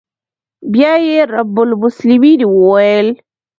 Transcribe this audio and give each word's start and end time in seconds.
بيا 0.73 0.93
يې 1.07 1.17
رب 1.35 1.55
المسلمين 1.67 2.39
وويل. 2.53 3.07